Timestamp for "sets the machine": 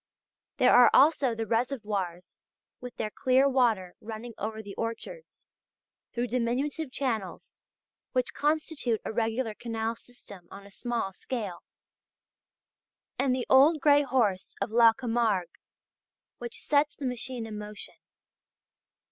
16.63-17.45